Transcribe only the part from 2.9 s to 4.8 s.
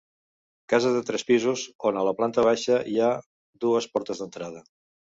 hi ha dues portes d'entrada.